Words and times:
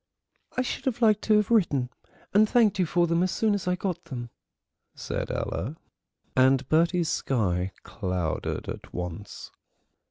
"I 0.57 0.63
should 0.63 0.85
have 0.85 1.03
liked 1.03 1.21
to 1.25 1.35
have 1.37 1.51
written 1.51 1.91
and 2.33 2.49
thanked 2.49 2.79
you 2.79 2.87
for 2.87 3.05
them 3.05 3.21
as 3.21 3.29
soon 3.29 3.53
as 3.53 3.67
I 3.67 3.75
got 3.75 4.05
them," 4.05 4.31
said 4.95 5.29
Ella, 5.29 5.75
and 6.35 6.67
Bertie's 6.69 7.09
sky 7.09 7.71
clouded 7.83 8.67
at 8.67 8.95
once. 8.95 9.51